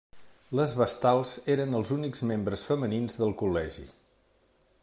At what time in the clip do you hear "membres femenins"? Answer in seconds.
2.31-3.21